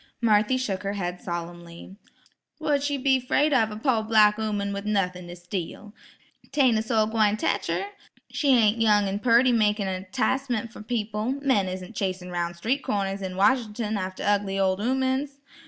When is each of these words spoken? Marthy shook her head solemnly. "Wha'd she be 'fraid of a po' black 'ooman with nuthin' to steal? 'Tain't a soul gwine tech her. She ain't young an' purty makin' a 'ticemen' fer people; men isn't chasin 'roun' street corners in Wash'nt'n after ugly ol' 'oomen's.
Marthy 0.19 0.57
shook 0.57 0.81
her 0.81 0.93
head 0.93 1.21
solemnly. 1.21 1.95
"Wha'd 2.59 2.81
she 2.81 2.97
be 2.97 3.19
'fraid 3.19 3.53
of 3.53 3.69
a 3.69 3.77
po' 3.77 4.01
black 4.01 4.39
'ooman 4.39 4.73
with 4.73 4.83
nuthin' 4.87 5.27
to 5.27 5.35
steal? 5.35 5.93
'Tain't 6.51 6.79
a 6.79 6.81
soul 6.81 7.05
gwine 7.05 7.37
tech 7.37 7.67
her. 7.67 7.85
She 8.31 8.47
ain't 8.57 8.81
young 8.81 9.07
an' 9.07 9.19
purty 9.19 9.51
makin' 9.51 9.87
a 9.87 10.03
'ticemen' 10.03 10.69
fer 10.69 10.81
people; 10.81 11.33
men 11.43 11.67
isn't 11.69 11.95
chasin 11.95 12.31
'roun' 12.31 12.55
street 12.55 12.81
corners 12.83 13.21
in 13.21 13.33
Wash'nt'n 13.35 13.95
after 13.95 14.23
ugly 14.23 14.57
ol' 14.59 14.81
'oomen's. 14.81 15.37